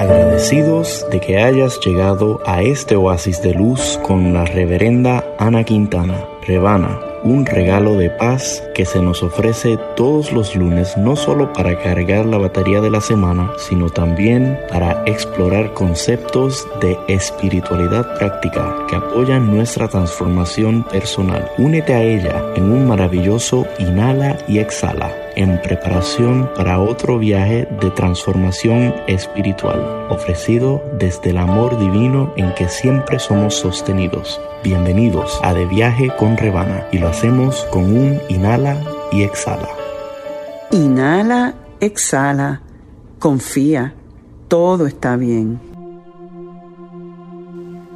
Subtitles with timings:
[0.00, 6.24] Agradecidos de que hayas llegado a este oasis de luz con la reverenda Ana Quintana,
[6.46, 11.78] Rebana, un regalo de paz que se nos ofrece todos los lunes no solo para
[11.78, 18.96] cargar la batería de la semana, sino también para explorar conceptos de espiritualidad práctica que
[18.96, 21.46] apoyan nuestra transformación personal.
[21.58, 27.90] Únete a ella en un maravilloso inhala y exhala en preparación para otro viaje de
[27.90, 34.40] transformación espiritual, ofrecido desde el amor divino en que siempre somos sostenidos.
[34.62, 39.68] Bienvenidos a De Viaje con Rebana y lo hacemos con un inhala y exhala.
[40.70, 42.62] Inhala, exhala,
[43.18, 43.94] confía,
[44.48, 45.60] todo está bien.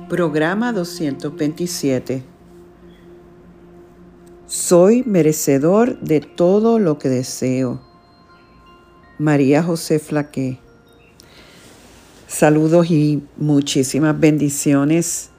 [0.09, 2.34] Programa 227
[4.47, 7.81] soy merecedor de todo lo que deseo.
[9.19, 10.59] María José Flaqué.
[12.27, 15.31] Saludos y muchísimas bendiciones.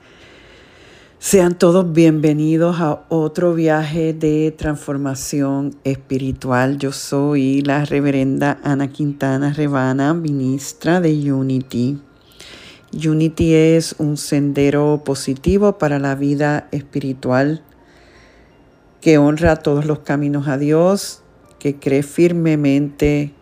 [1.19, 6.77] Sean todos bienvenidos a otro viaje de transformación espiritual.
[6.77, 11.99] Yo soy la reverenda Ana Quintana Rebana, ministra de Unity.
[12.93, 17.61] Unity es un sendero positivo para la vida espiritual
[19.01, 21.21] que honra todos los caminos a Dios,
[21.59, 23.33] que cree firmemente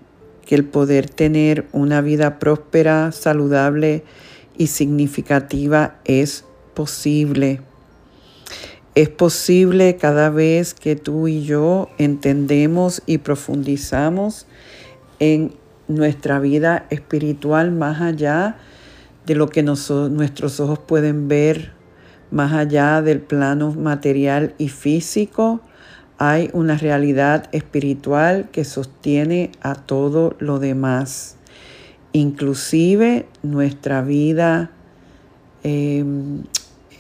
[0.46, 4.04] que el poder tener una vida próspera, saludable
[4.58, 7.62] y significativa es posible.
[8.96, 14.46] Es posible cada vez que tú y yo entendemos y profundizamos
[15.20, 15.54] en
[15.88, 18.58] nuestra vida espiritual más allá
[19.26, 21.72] de lo que nuestros ojos pueden ver
[22.34, 25.62] más allá del plano material y físico,
[26.18, 31.36] hay una realidad espiritual que sostiene a todo lo demás,
[32.12, 34.72] inclusive nuestra vida
[35.62, 36.44] em,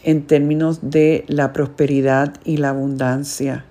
[0.03, 3.65] en términos de la prosperidad y la abundancia.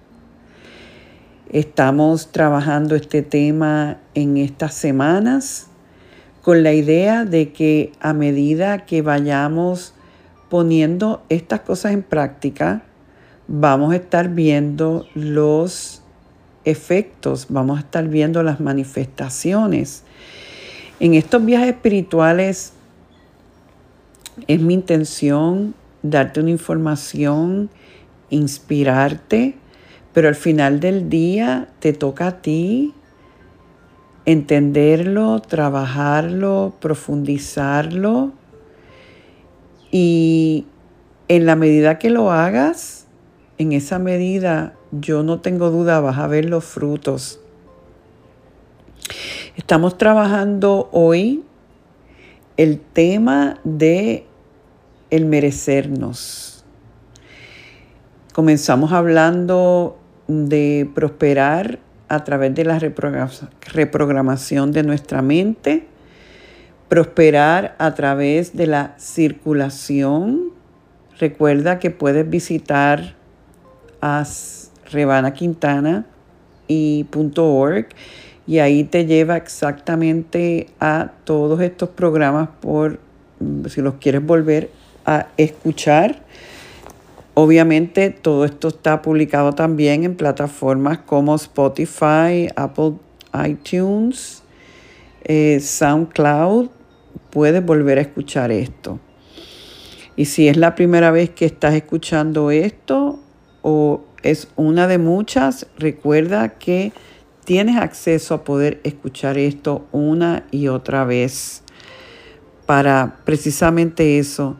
[1.48, 5.68] Estamos trabajando este tema en estas semanas
[6.42, 9.94] con la idea de que a medida que vayamos
[10.52, 12.82] poniendo estas cosas en práctica,
[13.48, 16.02] vamos a estar viendo los
[16.66, 20.04] efectos, vamos a estar viendo las manifestaciones.
[21.00, 22.74] En estos viajes espirituales
[24.46, 27.70] es mi intención darte una información,
[28.28, 29.54] inspirarte,
[30.12, 32.92] pero al final del día te toca a ti
[34.26, 38.32] entenderlo, trabajarlo, profundizarlo
[39.92, 40.66] y
[41.28, 43.06] en la medida que lo hagas,
[43.58, 47.38] en esa medida yo no tengo duda vas a ver los frutos.
[49.54, 51.44] Estamos trabajando hoy
[52.56, 54.26] el tema de
[55.10, 56.64] el merecernos.
[58.32, 65.91] Comenzamos hablando de prosperar a través de la reprogramación de nuestra mente
[66.92, 70.50] prosperar a través de la circulación.
[71.18, 73.14] Recuerda que puedes visitar
[74.02, 74.26] a
[76.68, 77.06] y
[78.46, 83.00] y ahí te lleva exactamente a todos estos programas por
[83.70, 84.68] si los quieres volver
[85.06, 86.22] a escuchar.
[87.32, 92.96] Obviamente todo esto está publicado también en plataformas como Spotify, Apple
[93.32, 94.42] iTunes,
[95.24, 96.81] eh, SoundCloud
[97.32, 99.00] puedes volver a escuchar esto.
[100.16, 103.18] Y si es la primera vez que estás escuchando esto
[103.62, 106.92] o es una de muchas, recuerda que
[107.44, 111.62] tienes acceso a poder escuchar esto una y otra vez
[112.66, 114.56] para precisamente eso,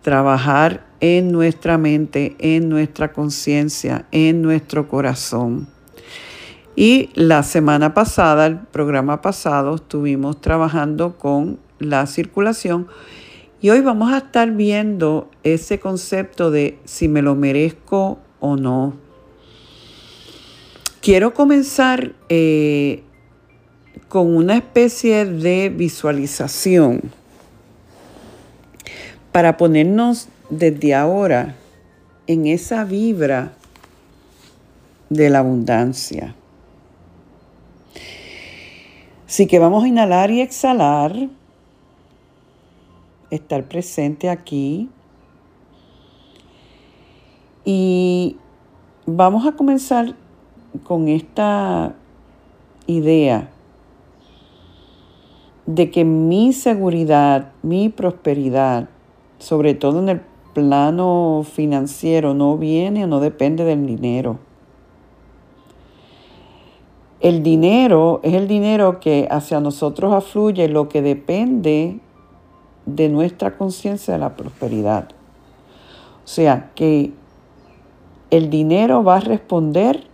[0.00, 5.68] trabajar en nuestra mente, en nuestra conciencia, en nuestro corazón.
[6.76, 12.88] Y la semana pasada, el programa pasado, estuvimos trabajando con la circulación.
[13.60, 18.94] Y hoy vamos a estar viendo ese concepto de si me lo merezco o no.
[21.00, 23.02] Quiero comenzar eh,
[24.08, 27.02] con una especie de visualización
[29.32, 31.56] para ponernos desde ahora
[32.26, 33.52] en esa vibra
[35.08, 36.34] de la abundancia.
[39.26, 41.28] Así que vamos a inhalar y exhalar
[43.32, 44.90] estar presente aquí.
[47.64, 48.36] Y
[49.06, 50.14] vamos a comenzar
[50.84, 51.94] con esta
[52.86, 53.50] idea
[55.66, 58.88] de que mi seguridad, mi prosperidad,
[59.38, 60.20] sobre todo en el
[60.52, 64.38] plano financiero, no viene o no depende del dinero.
[67.20, 72.00] El dinero es el dinero que hacia nosotros afluye, lo que depende
[72.86, 75.08] de nuestra conciencia de la prosperidad.
[76.24, 77.12] O sea que
[78.30, 80.04] el dinero va a responder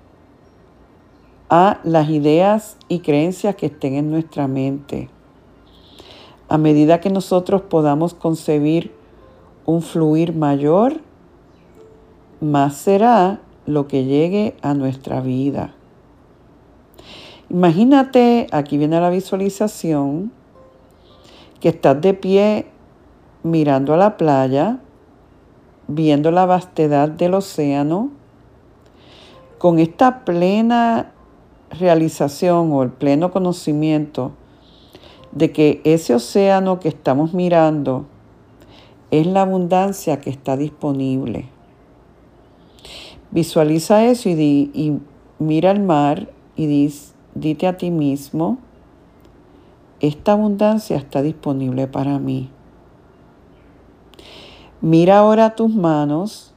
[1.50, 5.08] a las ideas y creencias que estén en nuestra mente.
[6.48, 8.92] A medida que nosotros podamos concebir
[9.64, 11.00] un fluir mayor,
[12.40, 15.74] más será lo que llegue a nuestra vida.
[17.50, 20.32] Imagínate, aquí viene la visualización,
[21.60, 22.66] que estás de pie
[23.42, 24.78] mirando a la playa,
[25.86, 28.10] viendo la vastedad del océano,
[29.58, 31.12] con esta plena
[31.70, 34.32] realización o el pleno conocimiento
[35.32, 38.06] de que ese océano que estamos mirando
[39.10, 41.48] es la abundancia que está disponible.
[43.30, 44.32] Visualiza eso y,
[44.72, 44.98] y
[45.38, 48.58] mira el mar y dice, dite a ti mismo,
[50.00, 52.50] esta abundancia está disponible para mí.
[54.80, 56.54] Mira ahora tus manos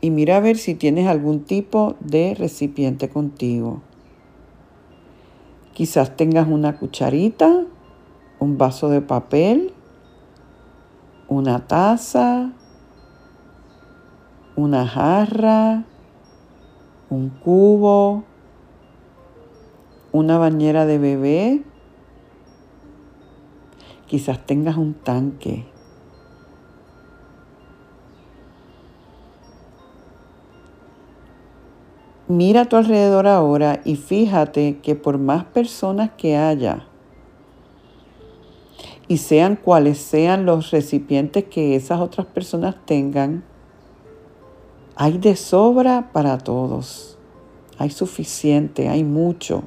[0.00, 3.82] y mira a ver si tienes algún tipo de recipiente contigo.
[5.74, 7.64] Quizás tengas una cucharita,
[8.38, 9.72] un vaso de papel,
[11.28, 12.52] una taza,
[14.54, 15.84] una jarra,
[17.10, 18.24] un cubo,
[20.12, 21.62] una bañera de bebé,
[24.12, 25.64] quizás tengas un tanque.
[32.28, 36.84] Mira a tu alrededor ahora y fíjate que por más personas que haya,
[39.08, 43.42] y sean cuales sean los recipientes que esas otras personas tengan,
[44.94, 47.16] hay de sobra para todos.
[47.78, 49.64] Hay suficiente, hay mucho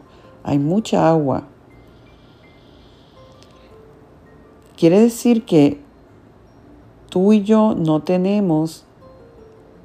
[0.48, 1.48] hay mucha agua.
[4.78, 5.80] Quiere decir que
[7.10, 8.86] tú y yo no tenemos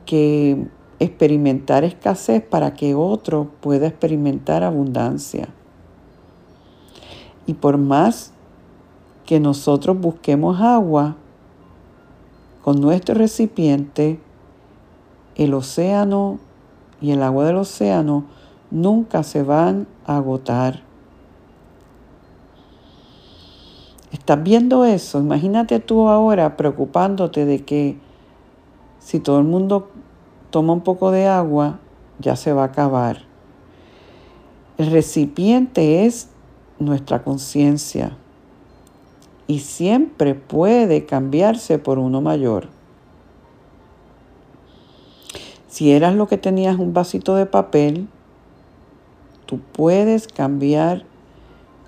[0.04, 0.66] que
[0.98, 5.48] experimentar escasez para que otro pueda experimentar abundancia.
[7.46, 8.32] Y por más
[9.26, 11.16] que nosotros busquemos agua
[12.62, 14.20] con nuestro recipiente,
[15.36, 16.38] el océano
[17.00, 18.24] y el agua del océano
[18.70, 20.89] nunca se van a agotar.
[24.12, 25.20] ¿Estás viendo eso?
[25.20, 27.98] Imagínate tú ahora preocupándote de que
[28.98, 29.90] si todo el mundo
[30.50, 31.78] toma un poco de agua,
[32.18, 33.22] ya se va a acabar.
[34.78, 36.28] El recipiente es
[36.78, 38.16] nuestra conciencia
[39.46, 42.68] y siempre puede cambiarse por uno mayor.
[45.68, 48.08] Si eras lo que tenías un vasito de papel,
[49.50, 51.02] Tú puedes cambiar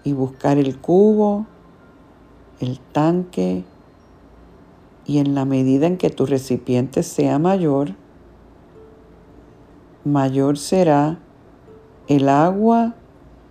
[0.03, 1.47] y buscar el cubo,
[2.63, 3.65] el tanque,
[5.05, 7.97] y en la medida en que tu recipiente sea mayor,
[10.05, 11.19] mayor será
[12.07, 12.95] el agua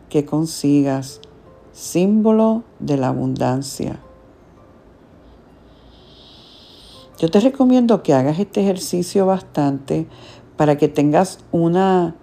[0.09, 1.19] que consigas,
[1.73, 3.99] símbolo de la abundancia.
[7.19, 10.07] Yo te recomiendo que hagas este ejercicio bastante
[10.55, 12.15] para que tengas una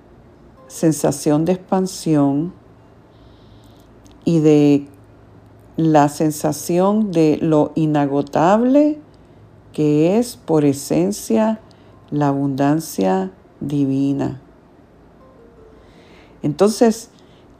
[0.68, 2.54] sensación de expansión
[4.24, 4.88] y de
[5.78, 8.98] la sensación de lo inagotable
[9.72, 11.60] que es por esencia
[12.10, 13.30] la abundancia
[13.60, 14.40] divina.
[16.42, 17.10] Entonces,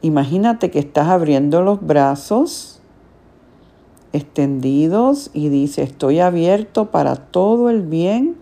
[0.01, 2.81] imagínate que estás abriendo los brazos
[4.11, 8.35] extendidos y dice, estoy abierto para todo el bien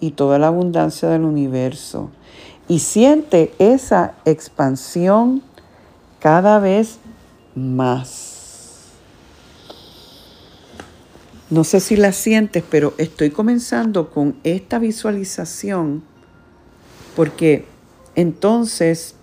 [0.00, 2.10] y toda la abundancia del universo
[2.66, 5.42] y siente esa expansión
[6.18, 6.98] cada vez
[7.54, 8.25] más.
[11.50, 16.02] No sé si la sientes, pero estoy comenzando con esta visualización
[17.14, 17.64] porque
[18.14, 19.14] entonces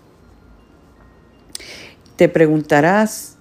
[2.15, 3.37] te preguntarás,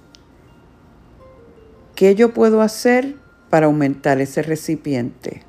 [1.95, 3.17] ¿qué yo puedo hacer
[3.51, 5.43] para aumentar ese recipiente?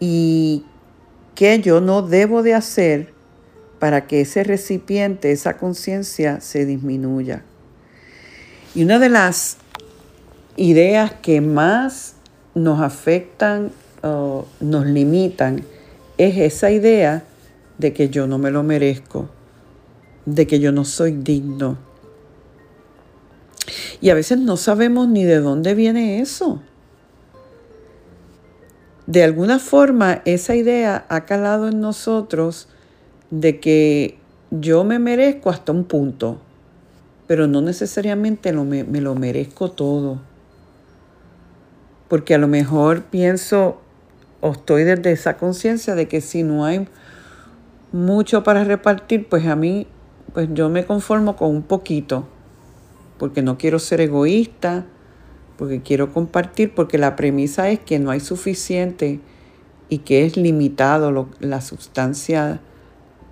[0.00, 0.64] ¿Y
[1.40, 3.14] ¿Qué yo no debo de hacer
[3.78, 7.44] para que ese recipiente, esa conciencia se disminuya?
[8.74, 9.56] Y una de las
[10.60, 12.16] ideas que más
[12.54, 15.64] nos afectan o nos limitan
[16.18, 17.24] es esa idea
[17.78, 19.30] de que yo no me lo merezco,
[20.26, 21.78] de que yo no soy digno.
[24.02, 26.60] Y a veces no sabemos ni de dónde viene eso.
[29.06, 32.68] De alguna forma esa idea ha calado en nosotros
[33.30, 34.18] de que
[34.50, 36.38] yo me merezco hasta un punto,
[37.26, 40.29] pero no necesariamente me, me lo merezco todo.
[42.10, 43.80] Porque a lo mejor pienso
[44.42, 46.86] o estoy desde esa conciencia de que si no hay
[47.92, 49.86] mucho para repartir, pues a mí,
[50.34, 52.26] pues yo me conformo con un poquito,
[53.18, 54.84] porque no quiero ser egoísta,
[55.56, 59.20] porque quiero compartir, porque la premisa es que no hay suficiente
[59.88, 62.60] y que es limitado la sustancia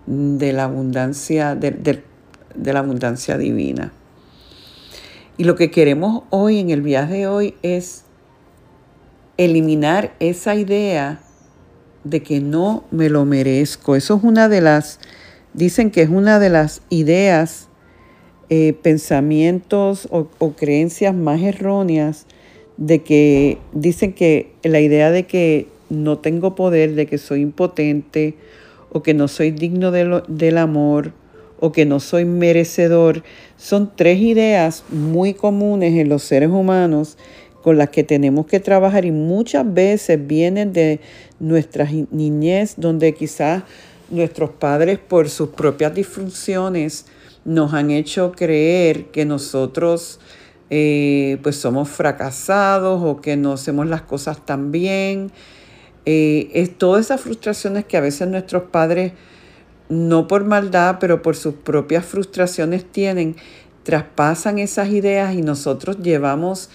[0.07, 2.03] de la abundancia, de,
[2.63, 3.93] la abundancia divina.
[5.37, 8.05] Y lo que queremos hoy, en el viaje de hoy, es
[9.39, 11.21] eliminar esa idea
[12.05, 13.97] de que no me lo merezco.
[13.97, 15.01] Eso es una de las,
[15.55, 17.69] dicen que es una de las ideas,
[18.51, 22.27] eh, pensamientos o, creencias más erróneas
[22.79, 28.37] de que dicen que la idea de que no tengo poder, de que soy impotente
[28.91, 31.13] o que no soy digno de del amor
[31.61, 33.23] o que no soy merecedor,
[33.59, 37.19] son tres ideas muy comunes en los seres humanos
[37.69, 41.01] con las que tenemos que trabajar y muchas veces vienen de
[41.39, 43.63] nuestra niñez donde quizás
[44.09, 47.05] nuestros padres por sus propias disfunciones
[47.45, 50.19] nos han hecho creer que nosotros
[50.71, 55.31] eh, pues somos fracasados o que no hacemos las cosas tan bien.
[56.07, 59.13] Eh, es todas esas frustraciones que a veces nuestros padres,
[59.91, 63.37] no por maldad, pero por sus propias frustraciones tienen,
[63.83, 66.71] traspasan esas ideas y nosotros llevamos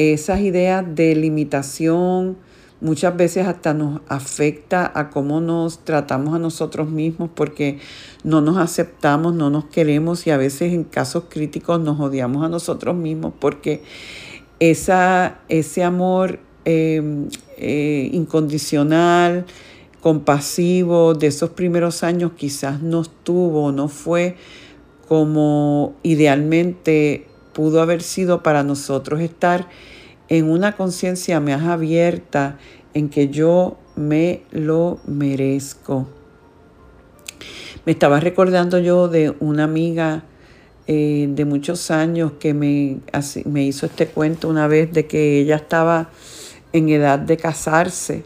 [0.00, 2.36] esas ideas de limitación
[2.80, 7.78] muchas veces hasta nos afecta a cómo nos tratamos a nosotros mismos porque
[8.24, 12.48] no nos aceptamos, no nos queremos y a veces en casos críticos nos odiamos a
[12.48, 13.82] nosotros mismos porque
[14.58, 17.28] esa, ese amor em,
[17.58, 19.44] eh, incondicional,
[20.00, 24.36] compasivo de esos primeros años quizás no estuvo, no fue
[25.06, 29.68] como idealmente pudo haber sido para nosotros estar
[30.28, 32.58] en una conciencia más abierta
[32.94, 36.08] en que yo me lo merezco.
[37.84, 40.24] Me estaba recordando yo de una amiga
[40.86, 43.00] eh, de muchos años que me,
[43.44, 46.10] me hizo este cuento una vez de que ella estaba
[46.72, 48.24] en edad de casarse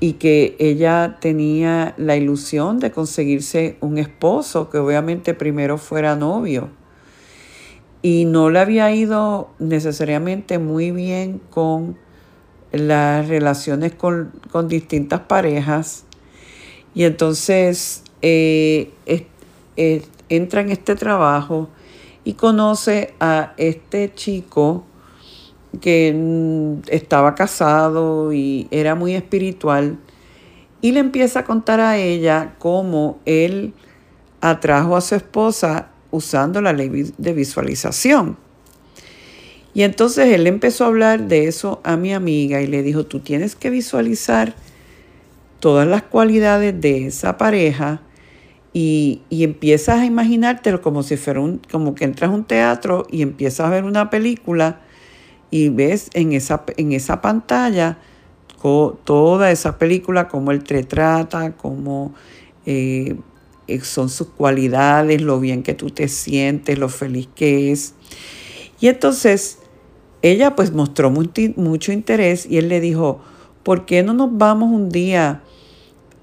[0.00, 6.70] y que ella tenía la ilusión de conseguirse un esposo que obviamente primero fuera novio
[8.04, 11.96] y no le había ido necesariamente muy bien con
[12.70, 14.30] las relaciones con,
[14.68, 16.04] distintas parejas.
[16.94, 18.92] Y entonces eh,
[20.28, 21.70] entra en este trabajo
[22.24, 24.84] y conoce a este chico
[25.80, 29.98] que mm, estaba casado y era muy espiritual
[30.82, 33.72] y le empieza a contar a ella cómo él
[34.42, 38.36] atrajo a su esposa usando la ley de visualización.
[39.74, 43.20] Y entonces él empezó a hablar de eso a mi amiga y le dijo, tú
[43.20, 44.54] tienes que visualizar
[45.58, 48.02] todas las cualidades de esa pareja
[48.72, 53.22] y, empiezas a imaginártelo como si fuera un, como que entras a un teatro y
[53.22, 54.80] empiezas a ver una película
[55.50, 57.98] y ves en esa, en esa pantalla
[59.04, 62.14] toda esa película, cómo él te trata, cómo
[62.64, 63.14] eh,
[63.82, 67.94] son sus cualidades, lo bien que tú te sientes, lo feliz que es.
[68.80, 69.58] Y entonces
[70.22, 73.20] ella pues mostró mucho interés y él le dijo,
[73.62, 75.42] ¿por qué no nos vamos un día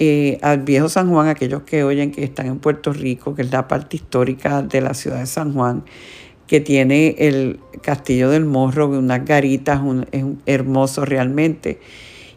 [0.03, 3.51] eh, al viejo San Juan, aquellos que oyen que están en Puerto Rico, que es
[3.51, 5.83] la parte histórica de la ciudad de San Juan,
[6.47, 9.79] que tiene el castillo del Morro, unas garitas,
[10.11, 11.79] es hermoso realmente.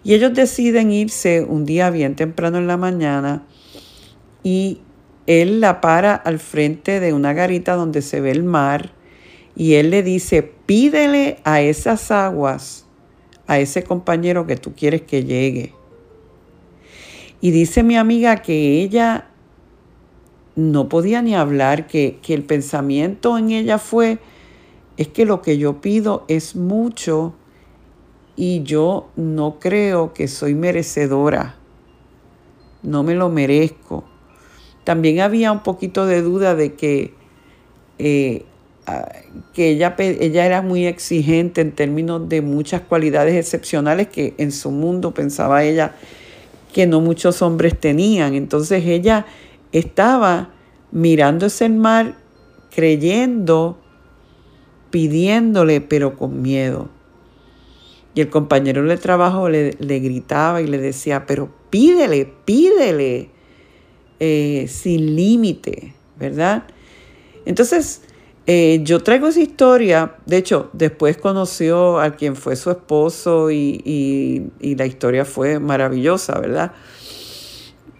[0.05, 3.45] Y ellos deciden irse un día bien temprano en la mañana
[4.43, 4.83] y
[5.27, 8.93] él la para al frente de una garita donde se ve el mar
[9.57, 12.87] y él le dice, pídele a esas aguas,
[13.47, 15.73] a ese compañero que tú quieres que llegue.
[17.41, 19.29] Y dice mi amiga que ella
[20.57, 24.19] no podía ni hablar, que, que el pensamiento en ella fue,
[24.97, 27.35] es que lo que yo pido es mucho
[28.37, 31.57] y yo no creo que soy merecedora,
[32.83, 34.05] no me lo merezco.
[34.85, 37.15] También había un poquito de duda de que,
[37.99, 38.45] eh,
[39.55, 44.71] que ella, ella era muy exigente en términos de muchas cualidades excepcionales que en su
[44.71, 45.95] mundo pensaba ella
[46.73, 48.35] que no muchos hombres tenían.
[48.35, 49.25] Entonces ella
[49.73, 50.51] estaba
[50.91, 52.17] mirando ese mar
[52.75, 53.79] creyendo,
[54.91, 56.89] pidiéndole, pero con miedo.
[58.15, 63.31] Y el compañero de trabajo le, gritaba y le decía, pero pídele, pídele,
[64.21, 66.65] eh, sin límite, ¿verdad?
[67.45, 68.03] Entonces,
[68.47, 74.51] eh, yo traigo esa historia, de hecho, después conoció a quien fue su esposo y,
[74.61, 76.73] la historia fue maravillosa, ¿verdad?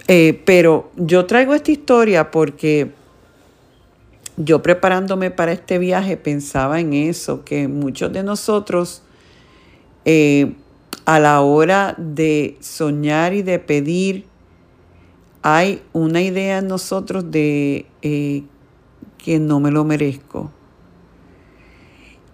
[0.07, 2.93] Eh, pero yo traigo esta historia porque
[4.37, 9.03] yo preparándome para este viaje pensaba en eso, que muchos de nosotros
[11.05, 14.27] a la hora de soñar y de pedir,
[15.47, 20.51] hay una idea en nosotros de que no me lo merezco.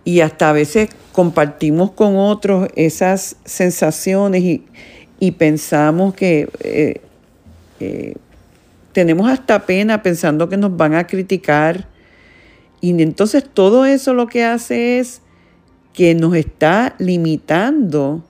[0.04, 4.60] Y hasta a veces compartimos con otros esas sensaciones
[5.18, 7.00] y, pensamos que eh,
[7.80, 8.14] eh,
[8.92, 11.88] tenemos hasta pena pensando que nos van a criticar.
[12.80, 15.20] Y entonces todo eso lo que hace es
[15.94, 18.24] que nos está limitando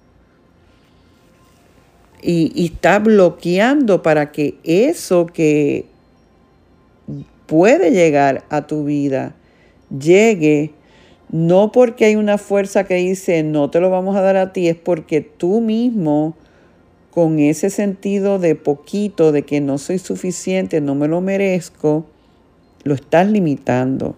[2.22, 5.86] y, está bloqueando para que eso que
[7.46, 9.34] puede llegar a tu vida
[9.96, 10.72] llegue,
[11.30, 14.68] no porque hay una fuerza que dice no te lo vamos a dar a ti,
[14.68, 16.36] es porque tú mismo
[17.10, 22.06] con ese sentido de poquito, de que no soy suficiente, no me lo merezco,
[22.84, 24.14] lo estás limitando.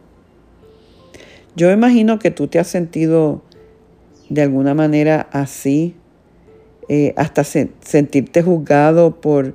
[1.56, 3.42] Yo imagino que tú te has sentido
[4.28, 5.94] de alguna manera así,
[6.88, 9.54] eh, hasta sentirte juzgado por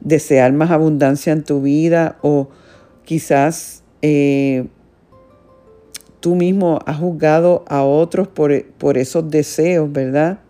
[0.00, 2.48] desear más abundancia en tu vida o
[3.08, 4.66] Quizás eh,
[6.20, 10.40] tú mismo has juzgado a otros por, por esos deseos, ¿verdad?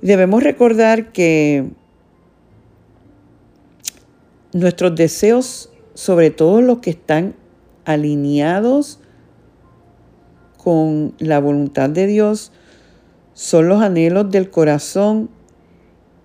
[0.00, 1.68] Debemos recordar que
[4.54, 7.34] nuestros deseos, sobre todo los que están
[7.84, 8.98] alineados
[10.56, 12.50] con la voluntad de Dios,
[13.38, 15.30] son los anhelos del corazón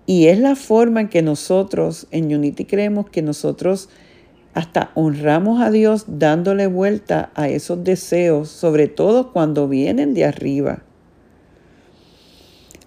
[0.04, 3.88] y es la forma en que nosotros en Unity creemos que nosotros
[4.52, 10.82] hasta honramos a Dios dándole vuelta a esos deseos, sobre todo cuando vienen de arriba.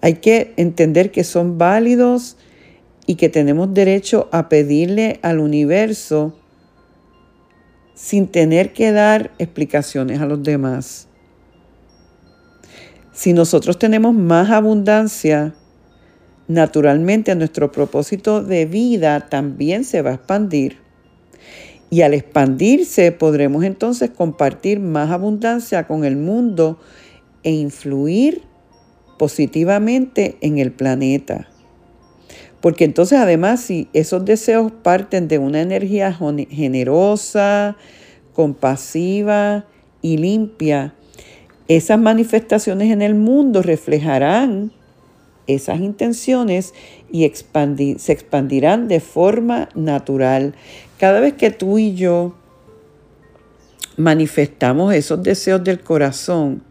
[0.02, 2.36] Hay que entender que son válidos
[3.06, 6.36] y que tenemos derecho a pedirle al universo
[7.94, 11.07] sin tener que dar explicaciones a los demás.
[13.18, 15.52] Si nosotros tenemos más abundancia,
[16.46, 20.76] naturalmente nuestro propósito de vida también se va a expandir.
[21.90, 26.78] Y al expandirse podremos entonces compartir más abundancia con el mundo
[27.42, 28.42] e influir
[29.18, 31.48] positivamente en el planeta.
[32.60, 36.16] Porque entonces además si esos deseos parten de una energía
[36.50, 37.76] generosa,
[38.32, 39.66] compasiva
[40.02, 40.94] y limpia,
[41.68, 44.72] esas manifestaciones en el mundo reflejarán
[45.46, 46.74] esas intenciones
[47.10, 47.30] y
[47.98, 50.54] se expandirán de forma natural.
[50.98, 52.34] Cada vez que tú y yo
[53.96, 56.62] manifestamos esos deseos del corazón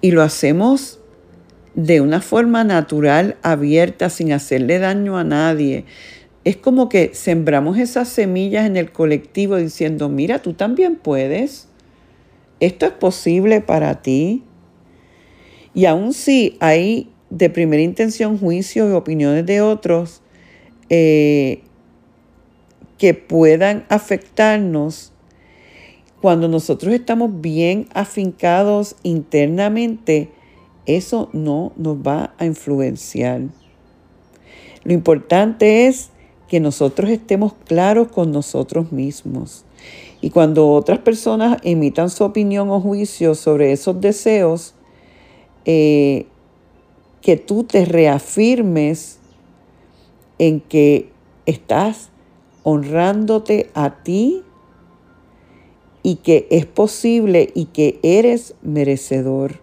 [0.00, 1.00] y lo hacemos
[1.74, 5.84] de una forma natural, abierta, sin hacerle daño a nadie,
[6.44, 11.68] es como que sembramos esas semillas en el colectivo diciendo, mira, tú también puedes,
[12.60, 14.44] esto es posible para ti.
[15.74, 20.22] Y aun si hay de primera intención juicios y opiniones de otros,
[20.88, 21.62] eh,
[22.98, 25.12] que puedan afectarnos
[26.22, 30.30] cuando nosotros estamos bien afincados internamente,
[30.86, 33.42] eso no nos va a influenciar.
[34.82, 36.10] Lo importante es
[36.48, 39.65] que nosotros estemos claros con nosotros mismos.
[40.20, 44.74] Y cuando otras personas emitan su opinión o juicio sobre esos deseos,
[45.64, 46.26] eh,
[47.20, 49.18] que tú te reafirmes
[50.38, 51.10] en que
[51.44, 52.10] estás
[52.62, 54.42] honrándote a ti
[56.02, 59.58] y que es posible y que eres merecedor.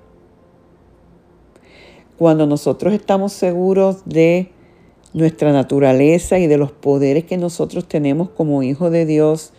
[2.18, 4.52] Cuando nosotros estamos seguros de
[5.14, 9.54] nuestra naturaleza y de los poderes que nosotros tenemos como hijos de Dios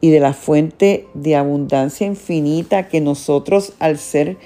[0.00, 4.38] y de la fuente de abundancia infinita que nosotros al ser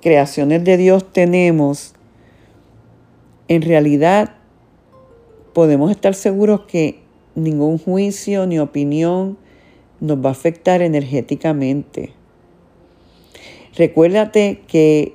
[0.00, 1.94] creaciones de Dios tenemos,
[3.48, 4.34] en realidad
[5.52, 7.00] podemos estar seguros que
[7.34, 9.36] ningún juicio ni opinión
[10.00, 12.12] nos va a afectar energéticamente.
[13.76, 15.14] Recuérdate que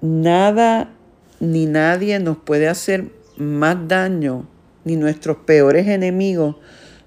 [0.00, 0.92] nada
[1.40, 4.48] ni nadie nos puede hacer más daño,
[4.84, 6.56] ni nuestros peores enemigos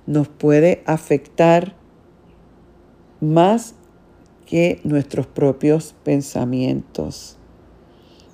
[0.09, 1.75] nos puede afectar
[3.21, 3.75] más
[4.47, 7.37] que nuestros propios pensamientos.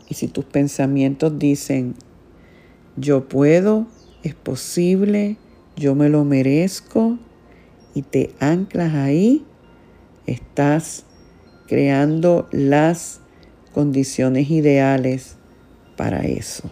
[0.08, 1.96] Y si tus pensamientos dicen,
[2.96, 3.88] yo puedo,
[4.24, 5.36] es posible,
[5.76, 7.20] yo me lo merezco,
[7.94, 9.44] y te anclas ahí,
[10.28, 11.04] estás
[11.68, 13.20] creando las
[13.74, 15.36] condiciones ideales
[15.98, 16.70] para eso.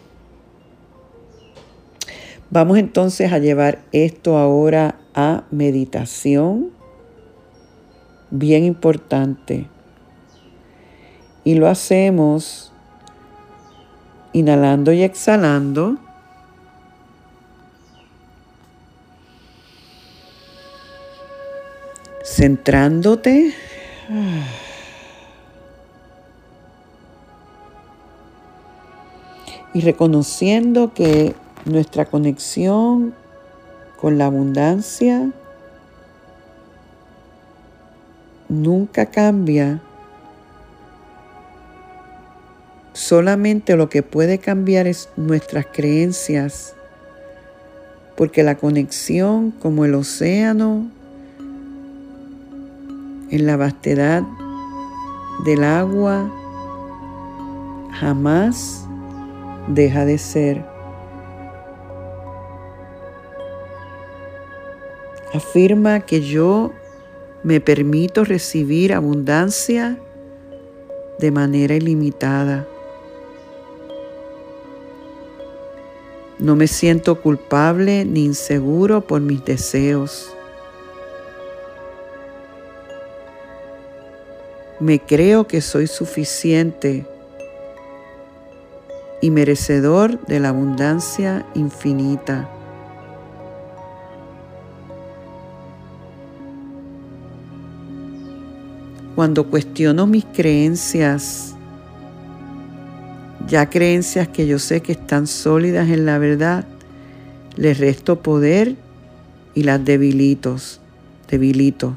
[2.53, 6.69] Vamos entonces a llevar esto ahora a meditación,
[8.29, 9.65] bien importante.
[11.43, 12.71] Y lo hacemos
[14.33, 15.97] inhalando y exhalando.
[22.23, 23.51] Centrándote.
[29.73, 31.33] Y reconociendo que
[31.65, 33.13] nuestra conexión
[33.99, 35.29] con la abundancia
[38.49, 39.81] nunca cambia.
[42.93, 46.75] Solamente lo que puede cambiar es nuestras creencias,
[48.15, 50.87] porque la conexión como el océano
[53.31, 54.21] en la vastedad
[55.45, 56.29] del agua
[57.99, 58.85] jamás
[59.69, 60.72] deja de ser.
[65.33, 66.71] Afirma que yo
[67.41, 69.97] me permito recibir abundancia
[71.17, 72.67] de manera ilimitada.
[76.37, 80.35] No me siento culpable ni inseguro por mis deseos.
[84.79, 87.07] Me creo que soy suficiente
[89.21, 92.52] y merecedor de la abundancia infinita.
[99.15, 101.55] Cuando cuestiono mis creencias,
[103.47, 106.65] ya creencias que yo sé que están sólidas en la verdad,
[107.55, 108.75] les resto poder
[109.53, 110.57] y las debilito,
[111.29, 111.95] debilito.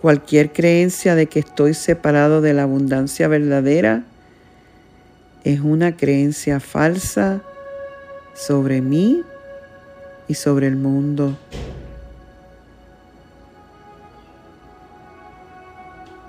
[0.00, 4.04] Cualquier creencia de que estoy separado de la abundancia verdadera
[5.44, 7.42] es una creencia falsa
[8.34, 9.22] sobre mí
[10.28, 11.36] y sobre el mundo.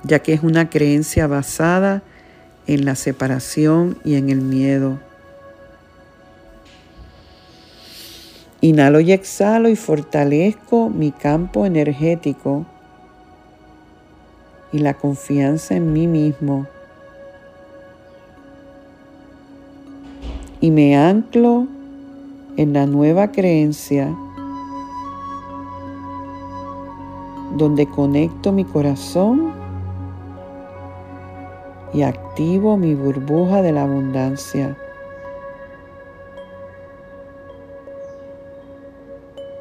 [0.03, 2.01] Ya que es una creencia basada
[2.67, 4.99] en la separación y en el miedo.
[8.61, 12.65] Inhalo y exhalo y fortalezco mi campo energético
[14.71, 16.67] y la confianza en mí mismo.
[20.59, 21.67] Y me anclo
[22.55, 24.15] en la nueva creencia
[27.57, 29.60] donde conecto mi corazón
[31.93, 34.77] y activo mi burbuja de la abundancia.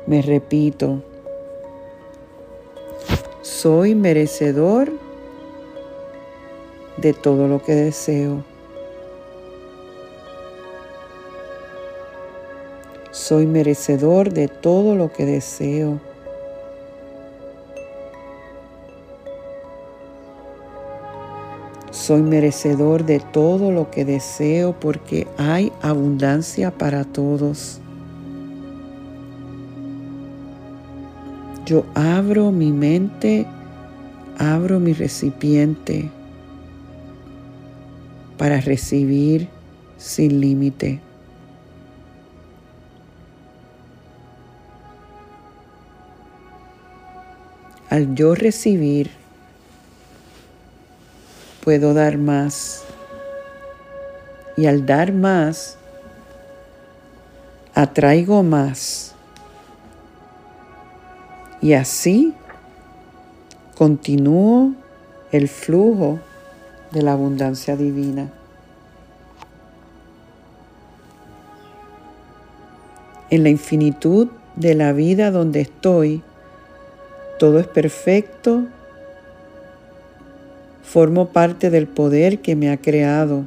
[0.06, 1.02] Me repito,
[3.42, 4.90] soy merecedor
[6.96, 8.44] de todo lo que deseo.
[13.10, 16.00] Soy merecedor de todo lo que deseo.
[21.90, 27.80] Soy merecedor de todo lo que deseo porque hay abundancia para todos.
[31.66, 33.44] Yo abro mi mente,
[34.38, 36.10] abro mi recipiente
[38.38, 39.48] para recibir
[39.98, 41.00] sin límite.
[47.90, 49.19] Al yo recibir,
[51.70, 52.82] puedo dar más.
[54.56, 55.78] Y al dar más,
[57.76, 59.14] atraigo más.
[61.62, 62.34] Y así
[63.76, 64.72] continúo
[65.30, 66.18] el flujo
[66.90, 68.32] de la abundancia divina.
[73.30, 76.20] En la infinitud de la vida donde estoy,
[77.38, 78.64] todo es perfecto
[80.92, 83.44] Formo parte del poder que me ha creado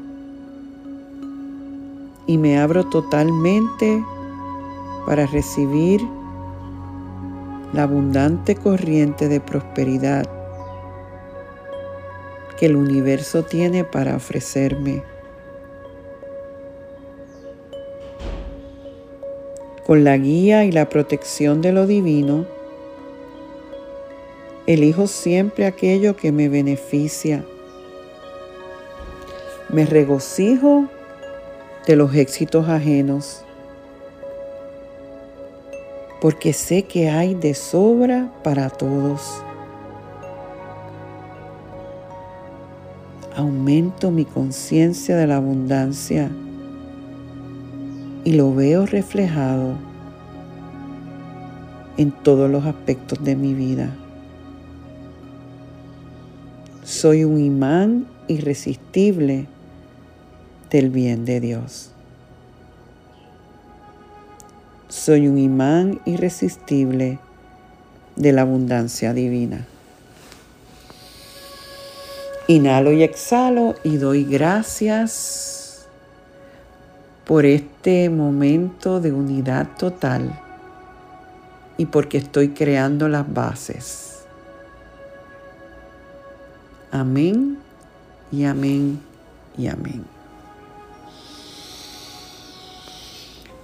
[2.26, 4.02] y me abro totalmente
[5.06, 6.00] para recibir
[7.74, 10.26] la abundante corriente de prosperidad
[12.58, 15.04] que el universo tiene para ofrecerme.
[19.86, 22.46] Con la guía y la protección de lo divino,
[24.66, 27.44] Elijo siempre aquello que me beneficia.
[29.68, 30.86] Me regocijo
[31.86, 33.44] de los éxitos ajenos,
[36.22, 39.44] porque sé que hay de sobra para todos.
[43.36, 46.32] Aumento mi conciencia de la abundancia
[48.24, 49.74] y lo veo reflejado
[51.98, 53.94] en todos los aspectos de mi vida.
[56.94, 59.48] Soy un imán irresistible
[60.70, 61.90] del bien de Dios.
[64.90, 67.18] Soy un imán irresistible
[68.16, 69.66] de la abundancia divina.
[72.48, 75.88] Inhalo y exhalo y doy gracias
[77.26, 80.40] por este momento de unidad total
[81.76, 84.13] y porque estoy creando las bases.
[86.94, 87.58] Amén
[88.32, 89.00] y amén
[89.58, 90.06] y amén.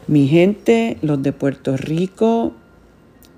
[0.08, 2.54] Mi gente, los de Puerto Rico,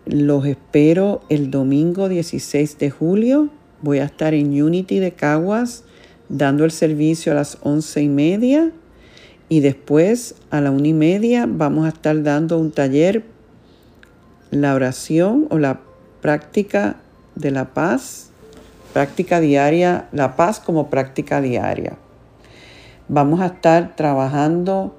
[0.06, 3.50] los espero el domingo 16 de julio.
[3.82, 5.84] Voy a estar en Unity de Caguas
[6.30, 8.72] dando el servicio a las once y media
[9.50, 13.26] y después a la una y media vamos a estar dando un taller,
[14.52, 15.82] la oración o la
[16.22, 16.96] práctica
[17.36, 18.31] de la paz,
[18.94, 21.98] práctica diaria, la paz como práctica diaria.
[23.08, 24.96] Vamos a estar trabajando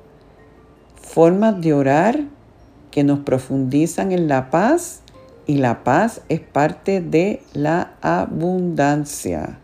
[1.01, 2.21] formas de orar
[2.91, 5.01] que nos profundizan en la paz
[5.47, 9.59] y la paz es parte de la abundancia.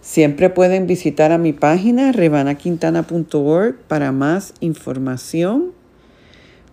[0.00, 5.72] Siempre pueden visitar a mi página revanaquintana.org para más información.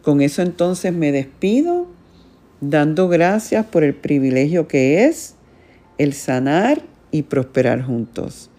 [0.01, 1.87] Con eso entonces me despido
[2.61, 5.35] dando gracias por el privilegio que es
[5.99, 6.81] el sanar
[7.11, 8.49] y prosperar juntos.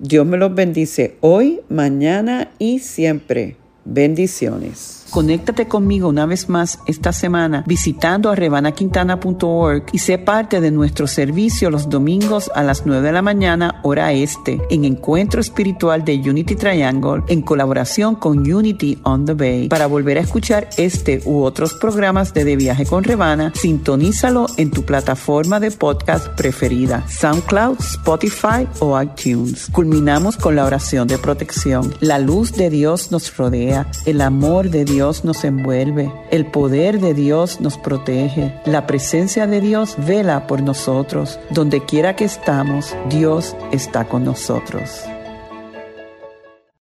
[0.00, 3.56] Dios me los bendice hoy, mañana y siempre.
[3.84, 4.99] Bendiciones.
[5.10, 11.08] Conéctate conmigo una vez más esta semana visitando a rebanaquintana.org y sé parte de nuestro
[11.08, 16.14] servicio los domingos a las 9 de la mañana hora este en Encuentro Espiritual de
[16.14, 19.68] Unity Triangle en colaboración con Unity on the Bay.
[19.68, 24.70] Para volver a escuchar este u otros programas de De Viaje con Rebana, sintonízalo en
[24.70, 29.70] tu plataforma de podcast preferida, SoundCloud, Spotify o iTunes.
[29.72, 31.92] Culminamos con la oración de protección.
[31.98, 37.00] La luz de Dios nos rodea, el amor de Dios Dios nos envuelve, el poder
[37.00, 41.40] de Dios nos protege, la presencia de Dios vela por nosotros.
[41.48, 45.06] Donde quiera que estamos, Dios está con nosotros.